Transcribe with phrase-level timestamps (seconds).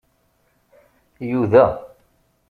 [1.29, 1.63] Yuda